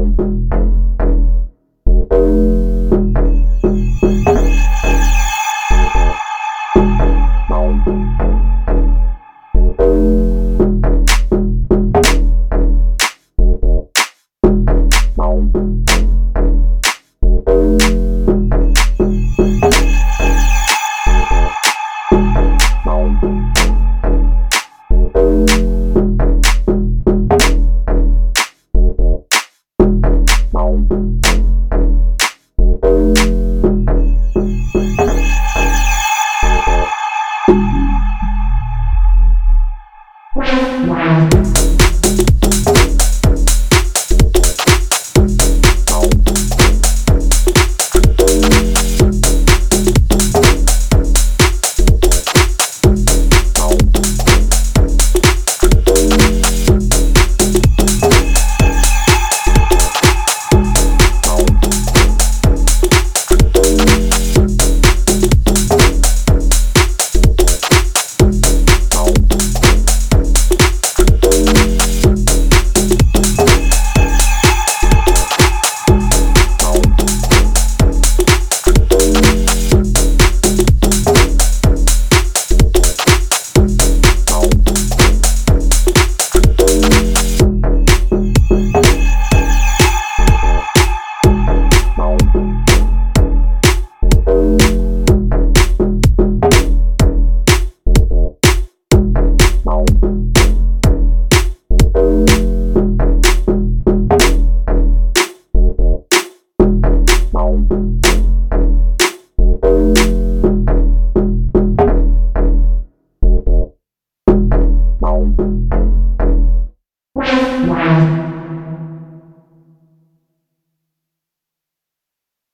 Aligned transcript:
Musik 0.00 0.59